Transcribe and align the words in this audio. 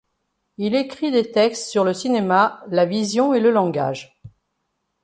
Il 0.57 0.73
écrit 0.73 1.11
des 1.11 1.29
textes 1.31 1.69
sur 1.69 1.83
le 1.83 1.93
cinéma, 1.93 2.63
la 2.69 2.87
vision 2.87 3.35
et 3.35 3.39
le 3.39 3.51
langage. 3.51 4.19